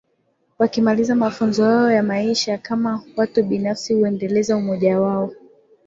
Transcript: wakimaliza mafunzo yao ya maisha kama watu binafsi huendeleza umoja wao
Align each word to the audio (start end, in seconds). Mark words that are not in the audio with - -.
wakimaliza 0.59 1.15
mafunzo 1.15 1.63
yao 1.63 1.91
ya 1.91 2.03
maisha 2.03 2.57
kama 2.57 3.03
watu 3.17 3.43
binafsi 3.43 3.93
huendeleza 3.93 4.57
umoja 4.57 4.99
wao 5.01 5.31